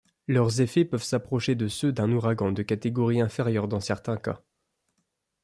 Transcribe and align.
Leurs 0.27 0.61
effets 0.61 0.83
peuvent 0.83 1.03
s'approcher 1.03 1.53
de 1.53 1.67
ceux 1.67 1.91
d'un 1.91 2.11
ouragan 2.11 2.51
de 2.51 2.63
catégorie 2.63 3.21
inférieure 3.21 3.67
dans 3.67 3.79
certains 3.79 4.17
cas. 4.17 4.41